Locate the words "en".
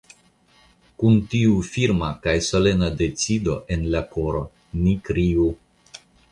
3.77-3.87